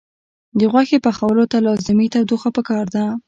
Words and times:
د 0.59 0.61
غوښې 0.71 0.97
پخولو 1.05 1.43
ته 1.51 1.57
لازمي 1.67 2.07
تودوخه 2.13 2.49
پکار 2.57 2.85
ده. 2.95 3.05